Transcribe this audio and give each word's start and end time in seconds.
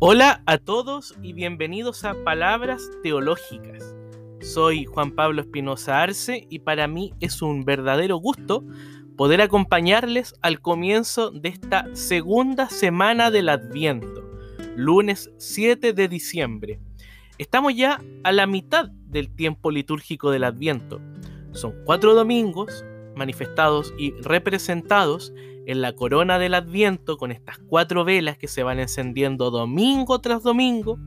Hola 0.00 0.44
a 0.46 0.58
todos 0.58 1.16
y 1.24 1.32
bienvenidos 1.32 2.04
a 2.04 2.14
Palabras 2.22 2.88
Teológicas. 3.02 3.96
Soy 4.40 4.84
Juan 4.84 5.10
Pablo 5.10 5.40
Espinosa 5.40 6.00
Arce 6.00 6.46
y 6.48 6.60
para 6.60 6.86
mí 6.86 7.14
es 7.18 7.42
un 7.42 7.64
verdadero 7.64 8.18
gusto 8.18 8.64
poder 9.16 9.40
acompañarles 9.40 10.36
al 10.40 10.60
comienzo 10.60 11.32
de 11.32 11.48
esta 11.48 11.88
segunda 11.96 12.68
semana 12.68 13.32
del 13.32 13.48
Adviento, 13.48 14.22
lunes 14.76 15.32
7 15.36 15.92
de 15.92 16.06
diciembre. 16.06 16.78
Estamos 17.36 17.74
ya 17.74 18.00
a 18.22 18.30
la 18.30 18.46
mitad 18.46 18.90
del 18.90 19.34
tiempo 19.34 19.72
litúrgico 19.72 20.30
del 20.30 20.44
Adviento. 20.44 21.00
Son 21.50 21.74
cuatro 21.84 22.14
domingos 22.14 22.84
manifestados 23.16 23.92
y 23.98 24.12
representados 24.22 25.32
en 25.68 25.82
la 25.82 25.92
corona 25.92 26.38
del 26.38 26.54
Adviento 26.54 27.18
con 27.18 27.30
estas 27.30 27.58
cuatro 27.58 28.02
velas 28.02 28.38
que 28.38 28.48
se 28.48 28.62
van 28.62 28.80
encendiendo 28.80 29.50
domingo 29.50 30.18
tras 30.22 30.42
domingo 30.42 30.98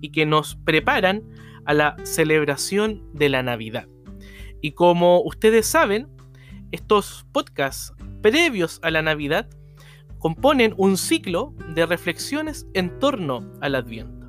y 0.00 0.12
que 0.12 0.24
nos 0.24 0.54
preparan 0.54 1.24
a 1.64 1.74
la 1.74 1.96
celebración 2.04 3.02
de 3.12 3.28
la 3.28 3.42
Navidad. 3.42 3.88
Y 4.60 4.70
como 4.70 5.20
ustedes 5.20 5.66
saben, 5.66 6.06
estos 6.70 7.26
podcasts 7.32 7.92
previos 8.22 8.78
a 8.82 8.92
la 8.92 9.02
Navidad 9.02 9.48
componen 10.20 10.74
un 10.76 10.96
ciclo 10.96 11.52
de 11.74 11.84
reflexiones 11.84 12.68
en 12.72 13.00
torno 13.00 13.50
al 13.60 13.74
Adviento. 13.74 14.28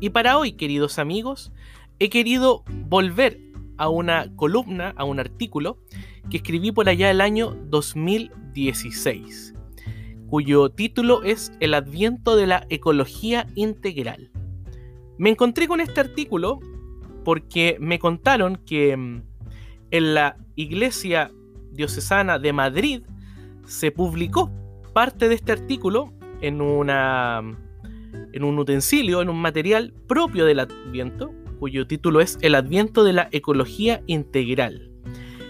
Y 0.00 0.10
para 0.10 0.38
hoy, 0.38 0.52
queridos 0.52 0.98
amigos, 0.98 1.52
he 1.98 2.08
querido 2.08 2.64
volver 2.88 3.38
a 3.80 3.88
una 3.88 4.30
columna, 4.36 4.92
a 4.96 5.04
un 5.04 5.18
artículo 5.18 5.78
que 6.28 6.36
escribí 6.36 6.70
por 6.70 6.88
allá 6.90 7.10
el 7.10 7.22
año 7.22 7.56
2016, 7.70 9.54
cuyo 10.28 10.68
título 10.68 11.22
es 11.22 11.50
El 11.60 11.72
adviento 11.72 12.36
de 12.36 12.46
la 12.46 12.66
ecología 12.68 13.46
integral. 13.54 14.30
Me 15.16 15.30
encontré 15.30 15.66
con 15.66 15.80
este 15.80 15.98
artículo 15.98 16.60
porque 17.24 17.78
me 17.80 17.98
contaron 17.98 18.56
que 18.66 18.94
mm, 18.94 19.22
en 19.92 20.14
la 20.14 20.36
iglesia 20.56 21.30
diocesana 21.72 22.38
de 22.38 22.52
Madrid 22.52 23.02
se 23.64 23.92
publicó 23.92 24.50
parte 24.92 25.30
de 25.30 25.36
este 25.36 25.52
artículo 25.52 26.12
en, 26.42 26.60
una, 26.60 27.40
en 28.32 28.44
un 28.44 28.58
utensilio, 28.58 29.22
en 29.22 29.30
un 29.30 29.40
material 29.40 29.94
propio 30.06 30.44
del 30.44 30.60
Adviento, 30.60 31.32
cuyo 31.60 31.86
título 31.86 32.22
es 32.22 32.38
El 32.40 32.54
Adviento 32.54 33.04
de 33.04 33.12
la 33.12 33.28
Ecología 33.32 34.02
Integral. 34.06 34.90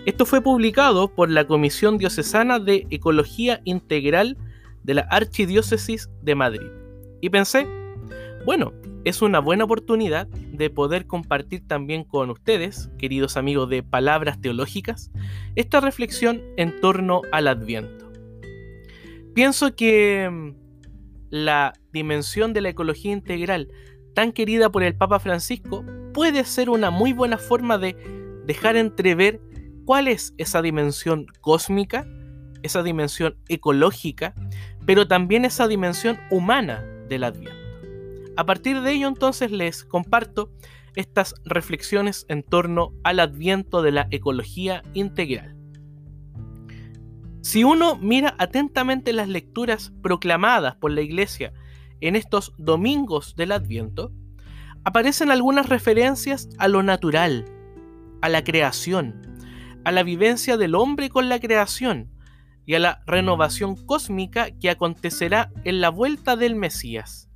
Esto 0.06 0.26
fue 0.26 0.42
publicado 0.42 1.14
por 1.14 1.30
la 1.30 1.46
Comisión 1.46 1.98
Diocesana 1.98 2.58
de 2.58 2.86
Ecología 2.90 3.60
Integral 3.64 4.36
de 4.82 4.94
la 4.94 5.02
Archidiócesis 5.02 6.10
de 6.22 6.34
Madrid. 6.34 6.66
Y 7.20 7.30
pensé, 7.30 7.66
bueno, 8.44 8.72
es 9.04 9.22
una 9.22 9.38
buena 9.38 9.64
oportunidad 9.64 10.26
de 10.26 10.68
poder 10.68 11.06
compartir 11.06 11.66
también 11.66 12.02
con 12.02 12.28
ustedes, 12.30 12.90
queridos 12.98 13.36
amigos 13.36 13.70
de 13.70 13.84
Palabras 13.84 14.40
Teológicas, 14.40 15.12
esta 15.54 15.80
reflexión 15.80 16.42
en 16.56 16.80
torno 16.80 17.22
al 17.30 17.46
Adviento. 17.46 18.10
Pienso 19.32 19.76
que 19.76 20.28
mm, 20.28 20.54
la 21.30 21.72
dimensión 21.92 22.52
de 22.52 22.62
la 22.62 22.70
ecología 22.70 23.12
integral 23.12 23.68
tan 24.14 24.32
querida 24.32 24.70
por 24.70 24.82
el 24.82 24.96
Papa 24.96 25.20
Francisco 25.20 25.84
puede 26.12 26.44
ser 26.44 26.70
una 26.70 26.90
muy 26.90 27.12
buena 27.12 27.38
forma 27.38 27.78
de 27.78 27.96
dejar 28.46 28.76
entrever 28.76 29.40
cuál 29.84 30.08
es 30.08 30.34
esa 30.38 30.62
dimensión 30.62 31.26
cósmica, 31.40 32.06
esa 32.62 32.82
dimensión 32.82 33.36
ecológica, 33.48 34.34
pero 34.86 35.08
también 35.08 35.44
esa 35.44 35.68
dimensión 35.68 36.18
humana 36.30 36.84
del 37.08 37.24
Adviento. 37.24 37.60
A 38.36 38.44
partir 38.44 38.80
de 38.80 38.92
ello 38.92 39.08
entonces 39.08 39.50
les 39.50 39.84
comparto 39.84 40.50
estas 40.96 41.34
reflexiones 41.44 42.26
en 42.28 42.42
torno 42.42 42.92
al 43.04 43.20
adviento 43.20 43.82
de 43.82 43.92
la 43.92 44.08
ecología 44.10 44.82
integral. 44.94 45.56
Si 47.42 47.64
uno 47.64 47.96
mira 47.96 48.34
atentamente 48.38 49.12
las 49.12 49.28
lecturas 49.28 49.92
proclamadas 50.02 50.76
por 50.76 50.90
la 50.90 51.00
Iglesia 51.00 51.52
en 52.00 52.16
estos 52.16 52.54
domingos 52.58 53.34
del 53.36 53.52
adviento, 53.52 54.12
aparecen 54.84 55.30
algunas 55.30 55.68
referencias 55.68 56.48
a 56.58 56.68
lo 56.68 56.82
natural, 56.82 57.44
a 58.22 58.28
la 58.28 58.42
creación, 58.44 59.22
a 59.84 59.92
la 59.92 60.02
vivencia 60.02 60.56
del 60.56 60.74
hombre 60.74 61.08
con 61.10 61.28
la 61.28 61.40
creación 61.40 62.10
y 62.66 62.74
a 62.74 62.78
la 62.78 63.02
renovación 63.06 63.76
cósmica 63.76 64.50
que 64.52 64.70
acontecerá 64.70 65.50
en 65.64 65.80
la 65.80 65.88
vuelta 65.90 66.36
del 66.36 66.54
Mesías. 66.54 67.28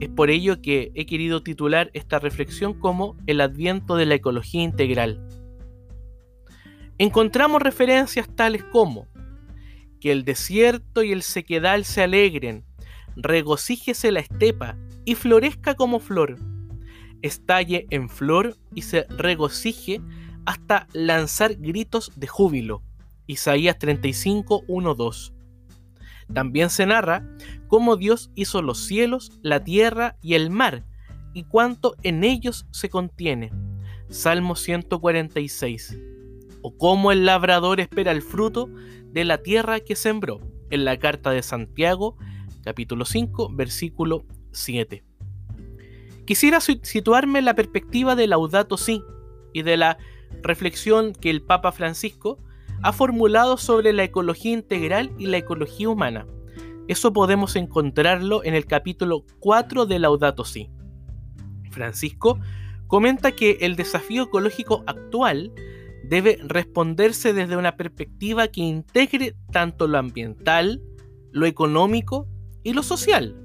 Es 0.00 0.08
por 0.08 0.30
ello 0.30 0.60
que 0.60 0.90
he 0.94 1.06
querido 1.06 1.42
titular 1.42 1.90
esta 1.92 2.18
reflexión 2.18 2.74
como 2.74 3.16
el 3.26 3.40
adviento 3.40 3.96
de 3.96 4.06
la 4.06 4.16
ecología 4.16 4.62
integral. 4.62 5.26
Encontramos 6.98 7.62
referencias 7.62 8.28
tales 8.34 8.64
como 8.64 9.08
que 10.00 10.12
el 10.12 10.24
desierto 10.24 11.02
y 11.02 11.12
el 11.12 11.22
sequedal 11.22 11.84
se 11.84 12.02
alegren, 12.02 12.64
regocíjese 13.16 14.12
la 14.12 14.20
estepa 14.20 14.76
y 15.04 15.14
florezca 15.14 15.74
como 15.74 15.98
flor, 15.98 16.36
estalle 17.24 17.86
en 17.88 18.10
flor 18.10 18.54
y 18.74 18.82
se 18.82 19.06
regocije 19.08 20.02
hasta 20.44 20.86
lanzar 20.92 21.54
gritos 21.54 22.12
de 22.16 22.26
júbilo. 22.26 22.82
Isaías 23.26 23.78
35, 23.78 24.64
1, 24.68 24.94
2. 24.94 25.34
También 26.34 26.68
se 26.68 26.84
narra 26.84 27.26
cómo 27.66 27.96
Dios 27.96 28.30
hizo 28.34 28.60
los 28.60 28.78
cielos, 28.78 29.32
la 29.42 29.64
tierra 29.64 30.16
y 30.20 30.34
el 30.34 30.50
mar, 30.50 30.84
y 31.32 31.44
cuánto 31.44 31.96
en 32.02 32.24
ellos 32.24 32.66
se 32.70 32.90
contiene. 32.90 33.52
Salmo 34.10 34.54
146. 34.54 35.98
O 36.60 36.76
cómo 36.76 37.10
el 37.10 37.24
labrador 37.24 37.80
espera 37.80 38.12
el 38.12 38.20
fruto 38.20 38.68
de 39.12 39.24
la 39.24 39.38
tierra 39.38 39.80
que 39.80 39.96
sembró, 39.96 40.40
en 40.68 40.84
la 40.84 40.98
carta 40.98 41.30
de 41.30 41.42
Santiago, 41.42 42.18
capítulo 42.62 43.06
5, 43.06 43.50
versículo 43.54 44.26
7. 44.52 45.13
Quisiera 46.26 46.60
situarme 46.60 47.40
en 47.40 47.44
la 47.44 47.54
perspectiva 47.54 48.16
de 48.16 48.26
Laudato 48.26 48.78
Si 48.78 49.02
y 49.52 49.62
de 49.62 49.76
la 49.76 49.98
reflexión 50.42 51.12
que 51.12 51.28
el 51.28 51.42
Papa 51.42 51.70
Francisco 51.70 52.38
ha 52.82 52.92
formulado 52.92 53.58
sobre 53.58 53.92
la 53.92 54.04
ecología 54.04 54.52
integral 54.52 55.12
y 55.18 55.26
la 55.26 55.36
ecología 55.36 55.88
humana. 55.90 56.26
Eso 56.88 57.12
podemos 57.12 57.56
encontrarlo 57.56 58.42
en 58.42 58.54
el 58.54 58.66
capítulo 58.66 59.24
4 59.40 59.84
de 59.86 59.98
Laudato 59.98 60.44
Si. 60.44 60.70
Francisco 61.70 62.38
comenta 62.86 63.32
que 63.32 63.58
el 63.60 63.76
desafío 63.76 64.24
ecológico 64.24 64.82
actual 64.86 65.52
debe 66.04 66.38
responderse 66.42 67.34
desde 67.34 67.56
una 67.56 67.76
perspectiva 67.76 68.48
que 68.48 68.62
integre 68.62 69.34
tanto 69.50 69.88
lo 69.88 69.98
ambiental, 69.98 70.82
lo 71.32 71.46
económico 71.46 72.28
y 72.62 72.72
lo 72.72 72.82
social. 72.82 73.36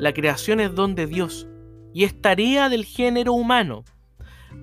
La 0.00 0.12
creación 0.12 0.58
es 0.58 0.74
don 0.74 0.94
de 0.94 1.06
Dios 1.06 1.48
y 1.92 2.04
es 2.04 2.20
tarea 2.20 2.68
del 2.68 2.84
género 2.84 3.32
humano 3.32 3.84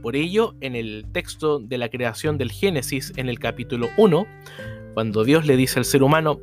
por 0.02 0.16
ello, 0.16 0.56
en 0.62 0.76
el 0.76 1.06
texto 1.12 1.60
de 1.60 1.78
la 1.78 1.90
creación 1.90 2.38
del 2.38 2.52
Génesis, 2.52 3.12
en 3.18 3.28
el 3.28 3.38
capítulo 3.38 3.90
1, 3.98 4.26
cuando 4.94 5.26
Dios 5.26 5.46
le 5.46 5.58
dice 5.58 5.80
al 5.80 5.86
ser 5.86 6.04
humano, 6.04 6.40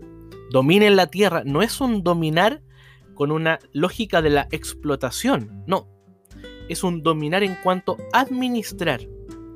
dominen 0.50 0.94
la 0.94 1.06
tierra, 1.06 1.42
no 1.44 1.62
es 1.62 1.80
un 1.80 2.02
dominar 2.02 2.62
con 3.14 3.30
una 3.30 3.58
lógica 3.72 4.20
de 4.20 4.28
la 4.28 4.46
explotación, 4.50 5.64
no, 5.66 5.88
es 6.68 6.84
un 6.84 7.02
dominar 7.02 7.42
en 7.42 7.56
cuanto 7.62 7.96
a 8.12 8.20
administrar, 8.20 9.00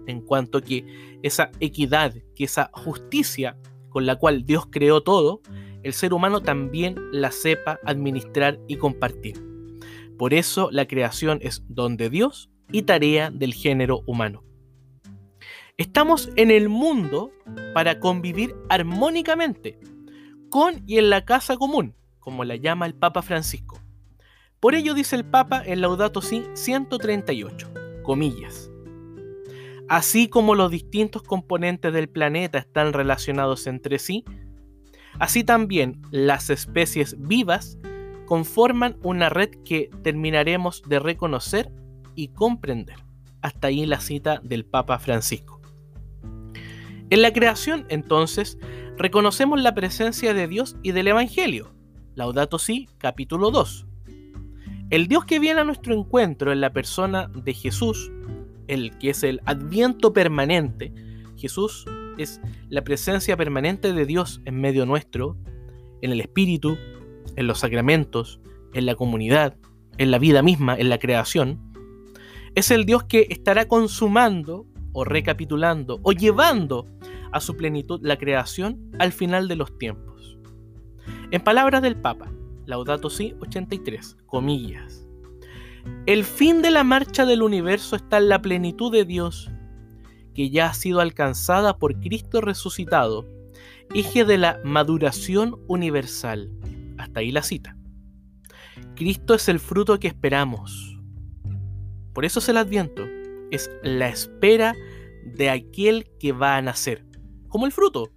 en 0.06 0.22
cuanto 0.22 0.62
que 0.62 1.19
esa 1.22 1.50
equidad, 1.60 2.14
que 2.34 2.44
esa 2.44 2.70
justicia 2.72 3.58
con 3.90 4.06
la 4.06 4.16
cual 4.16 4.46
Dios 4.46 4.66
creó 4.70 5.02
todo, 5.02 5.43
el 5.82 5.93
ser 5.93 6.14
humano 6.14 6.40
también 6.40 6.96
la 7.12 7.32
sepa 7.32 7.81
administrar 7.84 8.58
y 8.66 8.76
compartir. 8.76 9.50
Por 10.20 10.34
eso 10.34 10.69
la 10.70 10.87
creación 10.87 11.38
es 11.40 11.62
don 11.67 11.96
de 11.96 12.11
Dios 12.11 12.50
y 12.70 12.82
tarea 12.82 13.31
del 13.31 13.55
género 13.55 14.02
humano. 14.05 14.44
Estamos 15.78 16.28
en 16.37 16.50
el 16.50 16.69
mundo 16.69 17.32
para 17.72 18.00
convivir 18.00 18.55
armónicamente, 18.69 19.81
con 20.50 20.82
y 20.87 20.99
en 20.99 21.08
la 21.08 21.25
casa 21.25 21.56
común, 21.56 21.94
como 22.19 22.44
la 22.44 22.56
llama 22.56 22.84
el 22.84 22.94
Papa 22.94 23.22
Francisco. 23.22 23.81
Por 24.61 24.75
ello 24.75 24.93
dice 24.93 25.17
el 25.17 25.25
Papa 25.25 25.62
en 25.64 25.81
Laudato 25.81 26.20
Si 26.20 26.44
138, 26.52 27.72
comillas. 28.02 28.70
Así 29.88 30.28
como 30.28 30.55
los 30.55 30.70
distintos 30.70 31.22
componentes 31.22 31.94
del 31.94 32.11
planeta 32.11 32.58
están 32.58 32.93
relacionados 32.93 33.67
entre 33.67 33.99
sí, 33.99 34.26
así 35.19 35.44
también 35.44 36.02
las 36.11 36.50
especies 36.50 37.17
vivas 37.19 37.78
conforman 38.31 38.97
una 39.03 39.29
red 39.29 39.50
que 39.65 39.91
terminaremos 40.05 40.85
de 40.87 41.00
reconocer 41.00 41.73
y 42.15 42.29
comprender. 42.29 42.94
Hasta 43.43 43.67
ahí 43.67 43.85
la 43.87 43.99
cita 43.99 44.41
del 44.44 44.65
Papa 44.65 45.00
Francisco. 45.00 45.61
En 47.11 47.23
la 47.23 47.32
creación, 47.32 47.87
entonces, 47.88 48.56
reconocemos 48.97 49.61
la 49.61 49.75
presencia 49.75 50.32
de 50.32 50.47
Dios 50.47 50.77
y 50.85 50.93
del 50.93 51.09
Evangelio. 51.09 51.75
Laudato 52.15 52.61
Si, 52.61 52.88
capítulo 52.99 53.50
2. 53.50 53.88
El 54.91 55.09
Dios 55.09 55.25
que 55.25 55.41
viene 55.41 55.62
a 55.62 55.65
nuestro 55.65 55.93
encuentro 55.93 56.53
en 56.53 56.61
la 56.61 56.73
persona 56.73 57.29
de 57.35 57.53
Jesús, 57.53 58.12
el 58.69 58.97
que 58.99 59.11
es 59.11 59.25
el 59.25 59.41
adviento 59.44 60.12
permanente, 60.12 60.94
Jesús 61.37 61.85
es 62.17 62.41
la 62.69 62.85
presencia 62.85 63.37
permanente 63.37 63.93
de 63.93 64.06
Dios 64.06 64.41
en 64.44 64.61
medio 64.61 64.87
nuestro, 64.87 65.37
en 66.00 66.12
el 66.12 66.21
Espíritu, 66.21 66.79
en 67.40 67.46
los 67.46 67.60
sacramentos, 67.60 68.38
en 68.75 68.84
la 68.84 68.94
comunidad, 68.94 69.56
en 69.96 70.10
la 70.10 70.19
vida 70.19 70.42
misma, 70.42 70.76
en 70.76 70.90
la 70.90 70.98
creación. 70.98 71.58
Es 72.54 72.70
el 72.70 72.84
Dios 72.84 73.04
que 73.04 73.26
estará 73.31 73.66
consumando 73.66 74.66
o 74.92 75.04
recapitulando 75.04 76.00
o 76.02 76.12
llevando 76.12 76.87
a 77.32 77.40
su 77.40 77.56
plenitud 77.56 78.00
la 78.02 78.19
creación 78.19 78.92
al 78.98 79.12
final 79.12 79.48
de 79.48 79.56
los 79.56 79.78
tiempos. 79.78 80.38
En 81.31 81.42
palabras 81.42 81.81
del 81.81 81.96
Papa, 81.96 82.31
Laudato 82.66 83.08
Si 83.08 83.34
83, 83.40 84.19
comillas. 84.26 85.06
El 86.04 86.25
fin 86.25 86.60
de 86.60 86.70
la 86.70 86.84
marcha 86.84 87.25
del 87.25 87.43
universo 87.43 87.96
está 87.96 88.19
en 88.19 88.28
la 88.28 88.43
plenitud 88.43 88.93
de 88.93 89.06
Dios, 89.06 89.50
que 90.34 90.50
ya 90.50 90.66
ha 90.66 90.75
sido 90.75 91.00
alcanzada 91.00 91.78
por 91.78 92.00
Cristo 92.00 92.43
resucitado, 92.43 93.25
eje 93.94 94.26
de 94.26 94.36
la 94.36 94.60
maduración 94.62 95.58
universal. 95.69 96.50
Hasta 97.00 97.20
ahí 97.20 97.32
la 97.32 97.43
cita. 97.43 97.76
Cristo 98.94 99.35
es 99.35 99.49
el 99.49 99.58
fruto 99.58 99.99
que 99.99 100.08
esperamos. 100.08 100.99
Por 102.12 102.25
eso 102.25 102.41
es 102.41 102.49
el 102.49 102.56
adviento, 102.56 103.06
es 103.50 103.70
la 103.82 104.08
espera 104.08 104.75
de 105.25 105.50
aquel 105.50 106.11
que 106.19 106.32
va 106.32 106.56
a 106.56 106.62
nacer, 106.62 107.05
como 107.49 107.67
el 107.67 107.73
fruto. 107.73 108.11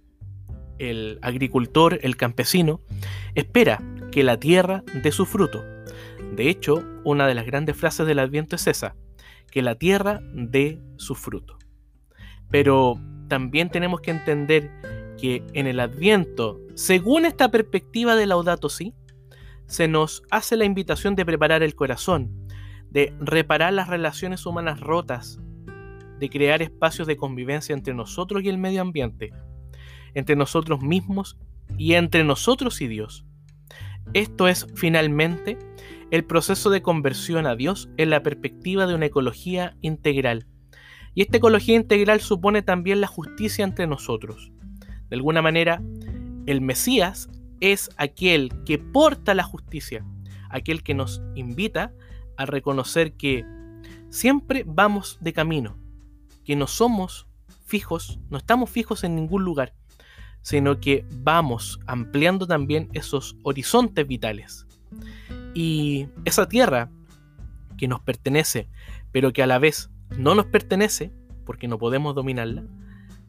El 0.78 1.18
agricultor, 1.22 1.98
el 2.02 2.16
campesino, 2.16 2.80
espera 3.34 3.80
que 4.10 4.24
la 4.24 4.38
tierra 4.38 4.82
dé 5.02 5.12
su 5.12 5.24
fruto. 5.24 5.64
De 6.34 6.50
hecho, 6.50 6.84
una 7.04 7.26
de 7.26 7.34
las 7.34 7.46
grandes 7.46 7.76
frases 7.76 8.06
del 8.06 8.18
Adviento 8.18 8.56
es 8.56 8.66
esa, 8.66 8.96
que 9.50 9.62
la 9.62 9.76
tierra 9.76 10.20
dé 10.34 10.82
su 10.96 11.14
fruto. 11.14 11.58
Pero 12.50 13.00
también 13.28 13.70
tenemos 13.70 14.00
que 14.00 14.10
entender 14.10 14.70
que 15.20 15.42
en 15.52 15.66
el 15.66 15.80
Adviento, 15.80 16.60
según 16.74 17.24
esta 17.24 17.50
perspectiva 17.50 18.16
de 18.16 18.26
Laudato 18.26 18.68
Si, 18.68 18.94
se 19.66 19.88
nos 19.88 20.22
hace 20.30 20.56
la 20.56 20.64
invitación 20.64 21.14
de 21.14 21.24
preparar 21.24 21.62
el 21.62 21.74
corazón, 21.74 22.48
de 22.90 23.14
reparar 23.20 23.72
las 23.72 23.88
relaciones 23.88 24.46
humanas 24.46 24.80
rotas, 24.80 25.40
de 26.18 26.28
crear 26.28 26.62
espacios 26.62 27.06
de 27.06 27.16
convivencia 27.16 27.74
entre 27.74 27.94
nosotros 27.94 28.42
y 28.42 28.48
el 28.48 28.58
medio 28.58 28.82
ambiente, 28.82 29.32
entre 30.14 30.36
nosotros 30.36 30.80
mismos 30.80 31.36
y 31.76 31.94
entre 31.94 32.24
nosotros 32.24 32.80
y 32.80 32.88
Dios. 32.88 33.24
Esto 34.12 34.48
es 34.48 34.66
finalmente 34.74 35.58
el 36.10 36.24
proceso 36.24 36.70
de 36.70 36.82
conversión 36.82 37.46
a 37.46 37.56
Dios 37.56 37.88
en 37.96 38.10
la 38.10 38.22
perspectiva 38.22 38.86
de 38.86 38.94
una 38.94 39.06
ecología 39.06 39.76
integral. 39.80 40.46
Y 41.14 41.22
esta 41.22 41.38
ecología 41.38 41.76
integral 41.76 42.20
supone 42.20 42.62
también 42.62 43.00
la 43.00 43.06
justicia 43.06 43.64
entre 43.64 43.86
nosotros. 43.86 44.52
De 45.08 45.16
alguna 45.16 45.42
manera, 45.42 45.82
el 46.46 46.60
Mesías 46.60 47.28
es 47.60 47.90
aquel 47.96 48.52
que 48.64 48.78
porta 48.78 49.34
la 49.34 49.42
justicia, 49.42 50.04
aquel 50.50 50.82
que 50.82 50.94
nos 50.94 51.22
invita 51.34 51.92
a 52.36 52.46
reconocer 52.46 53.14
que 53.14 53.44
siempre 54.10 54.64
vamos 54.66 55.18
de 55.20 55.32
camino, 55.32 55.76
que 56.44 56.56
no 56.56 56.66
somos 56.66 57.26
fijos, 57.64 58.18
no 58.30 58.38
estamos 58.38 58.70
fijos 58.70 59.04
en 59.04 59.16
ningún 59.16 59.44
lugar, 59.44 59.74
sino 60.42 60.78
que 60.78 61.06
vamos 61.10 61.80
ampliando 61.86 62.46
también 62.46 62.88
esos 62.92 63.36
horizontes 63.42 64.06
vitales. 64.06 64.66
Y 65.54 66.08
esa 66.24 66.48
tierra 66.48 66.90
que 67.78 67.88
nos 67.88 68.00
pertenece, 68.00 68.68
pero 69.10 69.32
que 69.32 69.42
a 69.42 69.46
la 69.46 69.58
vez 69.58 69.90
no 70.18 70.34
nos 70.34 70.46
pertenece, 70.46 71.12
porque 71.46 71.68
no 71.68 71.78
podemos 71.78 72.14
dominarla, 72.14 72.64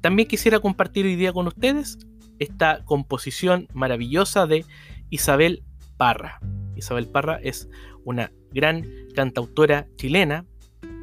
también 0.06 0.28
quisiera 0.28 0.60
compartir 0.60 1.08
hoy 1.08 1.16
día 1.16 1.34
con 1.34 1.48
ustedes 1.48 1.98
esta 2.38 2.86
composición 2.86 3.68
maravillosa 3.74 4.46
de 4.46 4.64
Isabel 5.10 5.64
Parra. 5.98 6.40
Isabel 6.76 7.08
Parra 7.08 7.40
es 7.42 7.68
una 8.04 8.32
gran 8.52 8.86
cantautora 9.16 9.88
chilena 9.96 10.46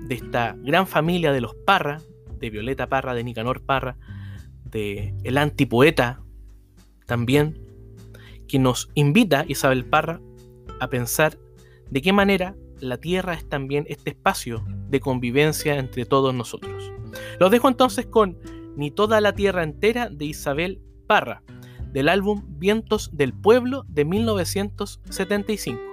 de 0.06 0.14
esta 0.14 0.54
gran 0.60 0.86
familia 0.86 1.32
de 1.32 1.40
los 1.40 1.52
Parra, 1.66 2.00
de 2.38 2.50
Violeta 2.50 2.86
Parra, 2.86 3.12
de 3.12 3.24
Nicanor 3.24 3.66
Parra, 3.66 3.96
de 4.66 5.16
el 5.24 5.36
antipoeta 5.36 6.22
también, 7.04 7.58
que 8.46 8.60
nos 8.60 8.88
invita, 8.94 9.44
Isabel 9.48 9.84
Parra, 9.84 10.20
a 10.78 10.86
pensar 10.86 11.40
de 11.90 12.02
qué 12.02 12.12
manera 12.12 12.54
la 12.78 12.98
Tierra 12.98 13.34
es 13.34 13.48
también 13.48 13.84
este 13.88 14.10
espacio 14.10 14.64
de 14.88 15.00
convivencia 15.00 15.76
entre 15.80 16.04
todos 16.04 16.32
nosotros. 16.32 16.92
Los 17.40 17.50
dejo 17.50 17.68
entonces 17.68 18.06
con 18.06 18.38
Ni 18.76 18.90
toda 18.90 19.20
la 19.20 19.34
Tierra 19.34 19.62
entera 19.62 20.08
de 20.08 20.24
Isabel 20.24 20.80
Parra, 21.06 21.42
del 21.92 22.08
álbum 22.08 22.44
Vientos 22.58 23.10
del 23.12 23.32
Pueblo 23.32 23.84
de 23.88 24.04
1975. 24.04 25.91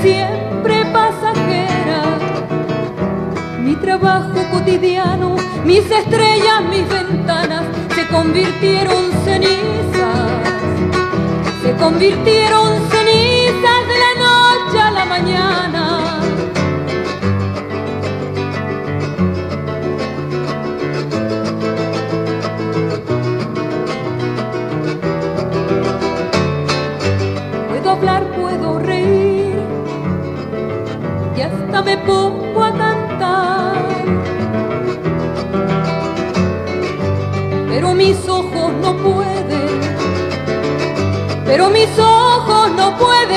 Siempre 0.00 0.84
pasajera. 0.92 2.18
Mi 3.60 3.74
trabajo 3.76 4.40
cotidiano, 4.52 5.36
mis 5.64 5.90
estrellas, 5.90 6.62
mis 6.70 6.86
ventanas 6.88 7.64
se 7.94 8.06
convirtieron 8.08 9.10
cenizas, 9.24 10.30
se 11.62 11.72
convirtieron 11.76 12.68
cenizas 12.90 13.80
de 13.90 13.96
la 14.04 14.12
noche 14.26 14.80
a 14.80 14.90
la 14.90 15.04
mañana. 15.04 15.63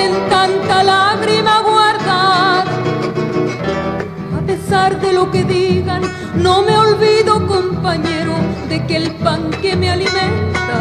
Pueden 0.08 0.30
tanta 0.30 0.84
lágrima 0.84 1.62
guardar. 1.62 2.68
A 4.38 4.46
pesar 4.46 5.00
de 5.00 5.14
lo 5.14 5.30
que 5.32 5.44
digan, 5.44 6.02
no 6.36 6.62
me 6.62 6.78
olvido, 6.78 7.46
compañero, 7.48 8.34
de 8.70 8.86
que 8.86 8.98
el 8.98 9.12
pan 9.16 9.50
que 9.62 9.76
me 9.76 9.90
alimenta, 9.90 10.78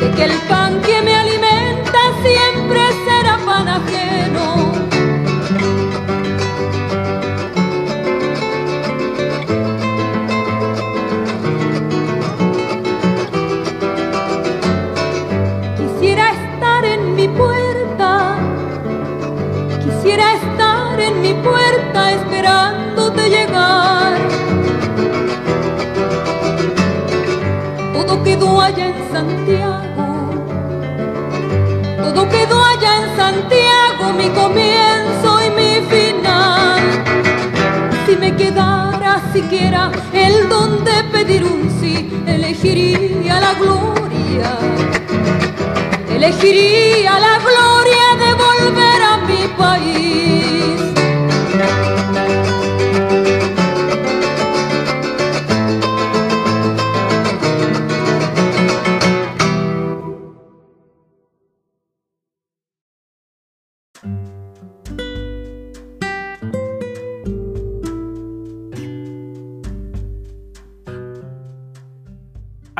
de 0.00 0.10
que 0.12 0.24
el 0.24 0.38
pan 0.48 0.80
que 0.82 1.02
me 1.02 1.09
comienzo 34.34 35.28
y 35.46 35.50
mi 35.50 35.72
final. 35.88 36.80
Si 38.06 38.16
me 38.16 38.34
quedara 38.36 39.20
siquiera 39.32 39.90
el 40.12 40.48
don 40.48 40.84
de 40.84 41.04
pedir 41.12 41.44
un 41.44 41.70
sí, 41.80 42.10
elegiría 42.26 43.40
la 43.40 43.54
gloria. 43.54 44.58
Elegiría 46.14 47.18
la 47.18 47.38
gloria 47.38 48.06
de 48.22 48.30
volver 48.44 49.02
a 49.02 49.16
mi 49.28 49.42
país. 49.56 50.39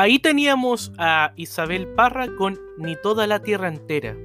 Ahí 0.01 0.19
teníamos 0.19 0.93
a 0.97 1.35
Isabel 1.37 1.87
Parra 1.89 2.35
con 2.37 2.59
Ni 2.79 2.97
toda 2.97 3.27
la 3.27 3.43
tierra 3.43 3.69
entera. 3.69 4.17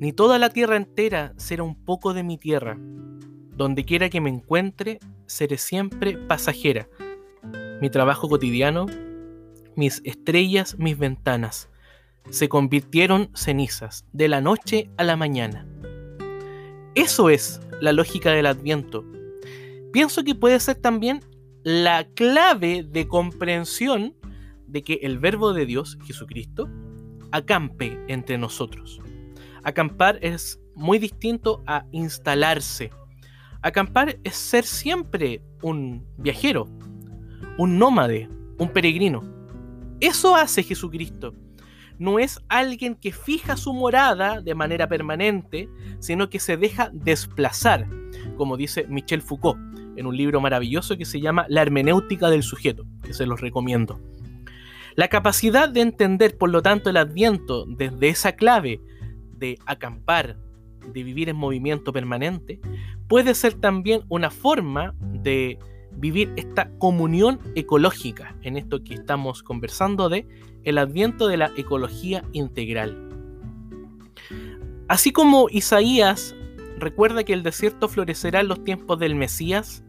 Ni 0.00 0.12
toda 0.12 0.40
la 0.40 0.50
tierra 0.50 0.76
entera 0.76 1.34
será 1.36 1.62
un 1.62 1.76
poco 1.84 2.14
de 2.14 2.24
mi 2.24 2.36
tierra. 2.36 2.76
Donde 3.52 3.84
quiera 3.84 4.10
que 4.10 4.20
me 4.20 4.28
encuentre, 4.28 4.98
seré 5.26 5.56
siempre 5.56 6.18
pasajera. 6.18 6.88
Mi 7.80 7.90
trabajo 7.90 8.28
cotidiano, 8.28 8.86
mis 9.76 10.02
estrellas, 10.04 10.76
mis 10.78 10.98
ventanas, 10.98 11.70
se 12.30 12.48
convirtieron 12.48 13.30
cenizas 13.34 14.04
de 14.12 14.26
la 14.26 14.40
noche 14.40 14.90
a 14.96 15.04
la 15.04 15.16
mañana. 15.16 15.66
Eso 16.96 17.28
es 17.28 17.60
la 17.82 17.92
lógica 17.92 18.30
del 18.32 18.46
adviento. 18.46 19.04
Pienso 19.92 20.24
que 20.24 20.34
puede 20.34 20.58
ser 20.58 20.76
también 20.76 21.20
la 21.62 22.08
clave 22.14 22.86
de 22.88 23.06
comprensión 23.06 24.14
de 24.66 24.82
que 24.82 25.00
el 25.02 25.18
verbo 25.18 25.52
de 25.52 25.66
Dios, 25.66 25.98
Jesucristo, 26.06 26.70
acampe 27.32 28.02
entre 28.08 28.38
nosotros. 28.38 29.02
Acampar 29.62 30.18
es 30.22 30.58
muy 30.74 30.98
distinto 30.98 31.62
a 31.66 31.84
instalarse. 31.92 32.90
Acampar 33.60 34.18
es 34.24 34.34
ser 34.34 34.64
siempre 34.64 35.42
un 35.60 36.02
viajero, 36.16 36.66
un 37.58 37.78
nómade, 37.78 38.30
un 38.56 38.70
peregrino. 38.70 39.22
Eso 40.00 40.34
hace 40.34 40.62
Jesucristo. 40.62 41.34
No 41.98 42.18
es 42.18 42.40
alguien 42.48 42.94
que 42.94 43.12
fija 43.12 43.56
su 43.56 43.72
morada 43.72 44.40
de 44.40 44.54
manera 44.54 44.88
permanente, 44.88 45.68
sino 45.98 46.28
que 46.28 46.40
se 46.40 46.56
deja 46.56 46.90
desplazar, 46.92 47.86
como 48.36 48.56
dice 48.56 48.86
Michel 48.88 49.22
Foucault 49.22 49.58
en 49.96 50.06
un 50.06 50.16
libro 50.16 50.40
maravilloso 50.40 50.96
que 50.96 51.04
se 51.04 51.20
llama 51.20 51.46
La 51.48 51.62
hermenéutica 51.62 52.28
del 52.28 52.42
sujeto, 52.42 52.84
que 53.02 53.14
se 53.14 53.26
los 53.26 53.40
recomiendo. 53.40 54.00
La 54.94 55.08
capacidad 55.08 55.68
de 55.68 55.80
entender, 55.80 56.38
por 56.38 56.50
lo 56.50 56.62
tanto, 56.62 56.90
el 56.90 56.96
adviento 56.96 57.66
desde 57.66 58.08
esa 58.08 58.32
clave 58.32 58.80
de 59.32 59.58
acampar, 59.66 60.36
de 60.92 61.02
vivir 61.02 61.28
en 61.28 61.36
movimiento 61.36 61.92
permanente, 61.92 62.60
puede 63.08 63.34
ser 63.34 63.54
también 63.54 64.02
una 64.08 64.30
forma 64.30 64.94
de 65.00 65.58
vivir 65.92 66.32
esta 66.36 66.70
comunión 66.78 67.40
ecológica 67.54 68.36
en 68.42 68.56
esto 68.56 68.84
que 68.84 68.94
estamos 68.94 69.42
conversando 69.42 70.08
de 70.08 70.26
el 70.66 70.78
adviento 70.78 71.28
de 71.28 71.38
la 71.38 71.52
ecología 71.56 72.24
integral. 72.32 73.08
Así 74.88 75.12
como 75.12 75.46
Isaías 75.48 76.36
recuerda 76.76 77.24
que 77.24 77.32
el 77.32 77.42
desierto 77.42 77.88
florecerá 77.88 78.40
en 78.40 78.48
los 78.48 78.62
tiempos 78.62 78.98
del 78.98 79.14
Mesías, 79.14 79.84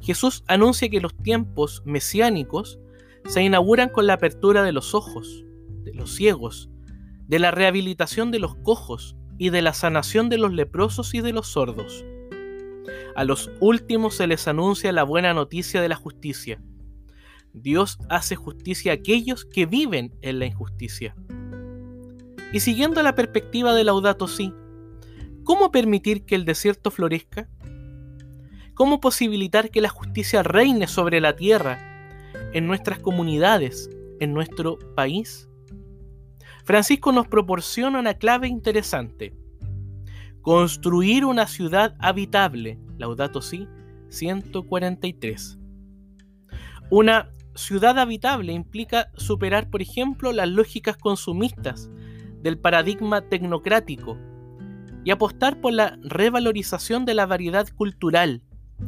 Jesús 0.00 0.44
anuncia 0.46 0.90
que 0.90 1.00
los 1.00 1.16
tiempos 1.16 1.82
mesiánicos 1.86 2.78
se 3.24 3.42
inauguran 3.42 3.88
con 3.88 4.06
la 4.06 4.12
apertura 4.12 4.62
de 4.62 4.72
los 4.72 4.94
ojos, 4.94 5.44
de 5.82 5.94
los 5.94 6.14
ciegos, 6.14 6.68
de 7.26 7.38
la 7.38 7.50
rehabilitación 7.50 8.30
de 8.30 8.38
los 8.38 8.54
cojos 8.56 9.16
y 9.38 9.48
de 9.48 9.62
la 9.62 9.72
sanación 9.72 10.28
de 10.28 10.36
los 10.36 10.52
leprosos 10.52 11.14
y 11.14 11.22
de 11.22 11.32
los 11.32 11.48
sordos. 11.48 12.04
A 13.16 13.24
los 13.24 13.50
últimos 13.60 14.16
se 14.16 14.26
les 14.26 14.46
anuncia 14.48 14.92
la 14.92 15.04
buena 15.04 15.32
noticia 15.32 15.80
de 15.80 15.88
la 15.88 15.96
justicia. 15.96 16.60
Dios 17.54 17.98
hace 18.08 18.34
justicia 18.34 18.92
a 18.92 18.96
aquellos 18.96 19.44
que 19.44 19.64
viven 19.64 20.12
en 20.22 20.40
la 20.40 20.46
injusticia. 20.46 21.14
Y 22.52 22.60
siguiendo 22.60 23.02
la 23.02 23.14
perspectiva 23.14 23.74
de 23.74 23.84
Laudato 23.84 24.26
Si, 24.26 24.52
¿cómo 25.44 25.70
permitir 25.70 26.24
que 26.24 26.34
el 26.34 26.44
desierto 26.44 26.90
florezca? 26.90 27.48
¿Cómo 28.74 29.00
posibilitar 29.00 29.70
que 29.70 29.80
la 29.80 29.88
justicia 29.88 30.42
reine 30.42 30.88
sobre 30.88 31.20
la 31.20 31.36
tierra 31.36 31.78
en 32.52 32.66
nuestras 32.66 32.98
comunidades, 32.98 33.88
en 34.18 34.34
nuestro 34.34 34.78
país? 34.96 35.48
Francisco 36.64 37.12
nos 37.12 37.28
proporciona 37.28 38.00
una 38.00 38.14
clave 38.14 38.48
interesante. 38.48 39.32
Construir 40.42 41.24
una 41.24 41.46
ciudad 41.46 41.94
habitable. 42.00 42.80
Laudato 42.98 43.42
Si 43.42 43.68
143. 44.08 45.58
Una 46.90 47.33
ciudad 47.54 47.98
habitable 47.98 48.52
implica 48.52 49.10
superar, 49.16 49.70
por 49.70 49.82
ejemplo, 49.82 50.32
las 50.32 50.48
lógicas 50.48 50.96
consumistas 50.96 51.90
del 52.42 52.58
paradigma 52.58 53.22
tecnocrático 53.22 54.18
y 55.04 55.10
apostar 55.10 55.60
por 55.60 55.72
la 55.72 55.98
revalorización 56.02 57.04
de 57.04 57.14
la 57.14 57.26
variedad 57.26 57.68
cultural 57.68 58.42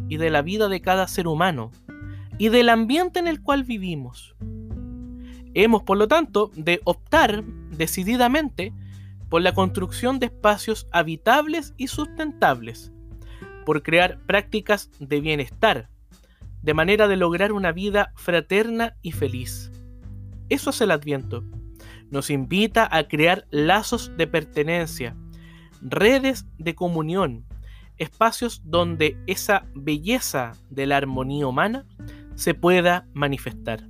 y 0.09 0.17
de 0.17 0.31
la 0.31 0.43
vida 0.43 0.69
de 0.69 0.81
cada 0.81 1.09
ser 1.09 1.27
humano, 1.27 1.71
y 2.39 2.49
del 2.49 2.69
ambiente 2.69 3.19
en 3.19 3.29
el 3.29 3.41
cual 3.41 3.65
vivimos. 3.65 4.35
Hemos, 5.55 5.83
por 5.83 5.97
lo 5.97 6.07
tanto, 6.09 6.51
de 6.55 6.81
optar 6.85 7.45
decididamente 7.71 8.73
por 9.29 9.43
la 9.43 9.55
construcción 9.55 10.19
de 10.19 10.27
espacios 10.27 10.87
habitables 10.93 11.75
y 11.77 11.89
sustentables, 11.89 12.93
por 13.65 13.83
crear 13.83 14.21
prácticas 14.27 14.91
de 15.01 15.21
bienestar, 15.21 15.89
de 16.67 16.75
manera 16.75 17.07
de 17.07 17.15
lograr 17.15 17.53
una 17.53 17.71
vida 17.71 18.13
fraterna 18.17 18.97
y 19.01 19.13
feliz. 19.13 19.71
Eso 20.49 20.71
es 20.71 20.81
el 20.81 20.91
adviento. 20.91 21.45
Nos 22.11 22.29
invita 22.29 22.89
a 22.91 23.07
crear 23.07 23.47
lazos 23.53 24.11
de 24.17 24.27
pertenencia, 24.27 25.17
redes 25.81 26.45
de 26.59 26.75
comunión, 26.75 27.47
espacios 27.99 28.63
donde 28.65 29.17
esa 29.29 29.65
belleza 29.77 30.55
de 30.69 30.87
la 30.87 30.97
armonía 30.97 31.47
humana 31.47 31.87
se 32.35 32.53
pueda 32.53 33.07
manifestar. 33.15 33.87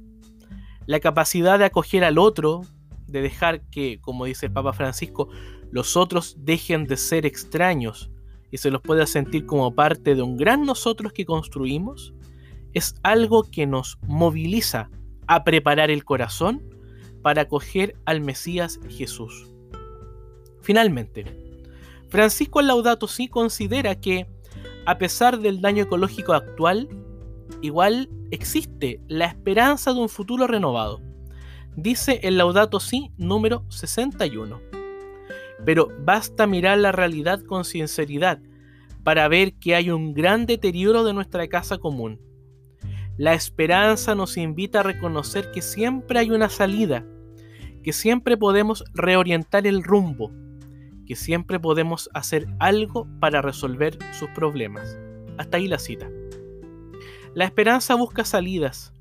La 0.85 1.01
capacidad 1.01 1.59
de 1.59 1.65
acoger 1.65 2.05
al 2.05 2.19
otro, 2.19 2.61
de 3.07 3.23
dejar 3.23 3.63
que, 3.71 4.03
como 4.03 4.27
dice 4.27 4.47
el 4.47 4.53
Papa 4.53 4.75
Francisco, 4.75 5.31
los 5.71 5.97
otros 5.97 6.37
dejen 6.41 6.85
de 6.85 6.99
ser 6.99 7.25
extraños 7.25 8.11
y 8.51 8.59
se 8.59 8.71
los 8.71 8.83
pueda 8.83 9.07
sentir 9.07 9.47
como 9.47 9.75
parte 9.75 10.15
de 10.15 10.21
un 10.21 10.37
gran 10.37 10.67
nosotros 10.67 11.15
que 11.15 11.25
construimos, 11.25 12.13
es 12.77 12.95
algo 13.03 13.43
que 13.43 13.67
nos 13.67 13.97
moviliza 14.07 14.91
a 15.27 15.45
preparar 15.45 15.91
el 15.91 16.05
corazón 16.05 16.63
para 17.23 17.43
acoger 17.43 17.97
al 18.05 18.21
Mesías 18.21 18.79
Jesús. 18.91 19.51
Finalmente, 20.61 21.25
Francisco 22.11 22.61
Laudato 22.61 23.09
Si 23.09 23.29
considera 23.29 23.95
que, 23.99 24.27
a 24.85 24.99
pesar 24.99 25.39
del 25.39 25.63
daño 25.63 25.85
ecológico 25.85 26.35
actual, 26.35 26.87
igual 27.63 28.11
existe 28.31 29.01
la 29.09 29.25
esperanza 29.25 29.95
de 29.95 30.01
un 30.01 30.11
futuro 30.11 30.47
renovado. 30.47 31.01
Dice 31.77 32.21
el 32.25 32.37
Laudato 32.37 32.79
Si 32.79 33.11
número 33.17 33.65
61. 33.71 34.61
Pero 35.65 35.89
basta 36.05 36.47
mirar 36.47 36.77
la 36.77 36.93
realidad 36.93 37.41
con 37.41 37.65
sinceridad 37.65 38.39
para 39.03 39.29
ver 39.29 39.55
que 39.55 39.75
hay 39.75 39.91
un 39.91 40.13
gran 40.13 40.45
deterioro 40.45 41.05
de 41.05 41.15
nuestra 41.15 41.49
casa 41.49 41.79
común. 41.79 42.21
La 43.19 43.33
esperanza 43.33 44.15
nos 44.15 44.37
invita 44.37 44.81
a 44.81 44.83
reconocer 44.83 45.51
que 45.51 45.63
siempre 45.63 46.19
hay 46.19 46.31
una 46.31 46.51
salida, 46.51 47.07
que 47.83 47.95
siempre 47.95 48.37
podemos 48.37 48.85
reorientar 48.93 49.67
el 49.67 49.83
rumbo, 49.83 50.31
que 51.07 51.17
siempre 51.17 51.59
podemos 51.59 52.11
hacer 52.13 52.47
algo 52.59 53.09
para 53.19 53.41
resolver 53.41 53.97
sus 54.13 54.29
problemas. 54.31 54.99
Hasta 55.39 55.57
ahí 55.57 55.67
la 55.67 55.79
cita. 55.79 56.11
La 57.33 57.47
esperanza 57.47 57.95
busca 57.95 58.25
salidas. 58.25 58.93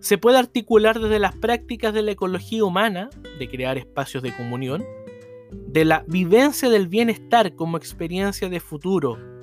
Se 0.00 0.16
puede 0.16 0.38
articular 0.38 0.98
desde 0.98 1.18
las 1.18 1.34
prácticas 1.36 1.92
de 1.92 2.02
la 2.02 2.12
ecología 2.12 2.64
humana, 2.64 3.10
de 3.38 3.48
crear 3.48 3.76
espacios 3.76 4.22
de 4.22 4.34
comunión, 4.34 4.82
de 5.50 5.84
la 5.84 6.04
vivencia 6.06 6.70
del 6.70 6.88
bienestar 6.88 7.54
como 7.54 7.76
experiencia 7.76 8.48
de 8.48 8.60
futuro. 8.60 9.35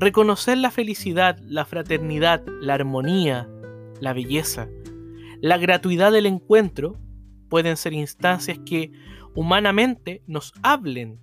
Reconocer 0.00 0.56
la 0.56 0.70
felicidad, 0.70 1.38
la 1.46 1.66
fraternidad, 1.66 2.42
la 2.62 2.72
armonía, 2.72 3.50
la 4.00 4.14
belleza, 4.14 4.66
la 5.42 5.58
gratuidad 5.58 6.10
del 6.10 6.24
encuentro 6.24 6.96
pueden 7.50 7.76
ser 7.76 7.92
instancias 7.92 8.58
que 8.64 8.92
humanamente 9.34 10.22
nos 10.26 10.54
hablen 10.62 11.20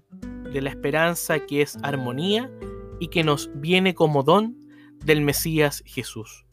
de 0.54 0.62
la 0.62 0.70
esperanza 0.70 1.40
que 1.40 1.64
es 1.64 1.76
armonía 1.82 2.52
y 3.00 3.08
que 3.08 3.24
nos 3.24 3.50
viene 3.56 3.96
como 3.96 4.22
don 4.22 4.56
del 5.04 5.22
Mesías 5.22 5.82
Jesús. 5.88 6.46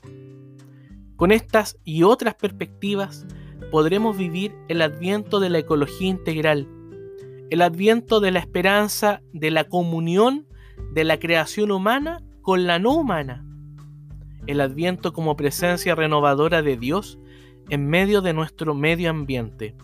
Con 1.17 1.31
estas 1.31 1.79
y 1.85 2.05
otras 2.05 2.37
perspectivas 2.37 3.27
podremos 3.71 4.17
vivir 4.17 4.57
el 4.69 4.81
adviento 4.81 5.41
de 5.41 5.51
la 5.51 5.59
ecología 5.59 6.09
integral, 6.09 6.71
el 7.51 7.61
adviento 7.61 8.21
de 8.21 8.31
la 8.31 8.39
esperanza 8.39 9.21
de 9.35 9.51
la 9.51 9.65
comunión 9.65 10.47
de 10.93 11.05
la 11.05 11.19
creación 11.19 11.71
humana 11.71 12.23
con 12.43 12.67
la 12.67 12.79
no 12.79 12.93
humana, 12.93 13.45
el 14.47 14.61
adviento 14.61 15.13
como 15.13 15.37
presencia 15.37 15.95
renovadora 15.95 16.63
de 16.63 16.77
Dios 16.77 17.19
en 17.71 17.89
medio 17.89 18.21
de 18.21 18.35
nuestro 18.35 18.75
medio 18.75 19.11
ambiente, 19.11 19.75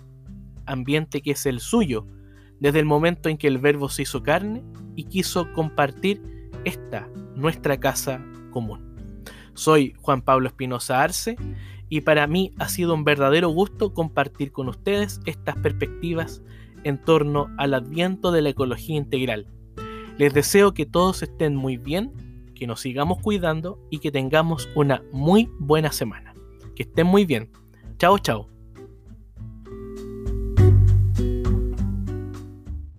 ambiente 0.66 1.23
que 1.23 1.32
es 1.32 1.47
el 1.47 1.61
suyo, 1.61 2.06
desde 2.61 2.78
el 2.78 2.85
momento 2.85 3.28
en 3.28 3.38
que 3.38 3.49
el 3.49 3.59
Verbo 3.59 3.88
se 3.88 4.02
hizo 4.02 4.23
carne 4.23 4.62
y 4.94 5.04
quiso 5.04 5.52
compartir 5.52 6.23
esta, 6.64 7.09
nuestra 7.35 7.80
casa 7.80 8.23
común. 8.50 8.90
Soy 9.54 9.94
Juan 10.00 10.23
Pablo 10.23 10.49
Espinosa 10.49 11.02
Arce 11.02 11.37
y 11.88 12.02
para 12.02 12.26
mí 12.26 12.52
ha 12.59 12.68
sido 12.68 12.94
un 12.94 13.04
verdadero 13.04 13.49
gusto 13.49 13.94
compartir 13.94 14.52
con 14.52 14.68
ustedes 14.68 15.20
estas 15.25 15.56
perspectivas 15.56 16.42
en 16.85 16.99
torno 16.99 17.49
al 17.59 17.75
adviento 17.75 18.30
de 18.30 18.42
la 18.42 18.50
ecología 18.50 18.97
integral. 18.97 19.47
Les 20.20 20.34
deseo 20.34 20.74
que 20.74 20.84
todos 20.84 21.22
estén 21.22 21.56
muy 21.56 21.78
bien, 21.78 22.12
que 22.54 22.66
nos 22.66 22.82
sigamos 22.82 23.22
cuidando 23.22 23.78
y 23.88 24.00
que 24.00 24.12
tengamos 24.12 24.68
una 24.74 25.02
muy 25.12 25.48
buena 25.58 25.92
semana. 25.92 26.34
Que 26.76 26.82
estén 26.82 27.06
muy 27.06 27.24
bien. 27.24 27.48
Chao, 27.96 28.18
chao. 28.18 28.50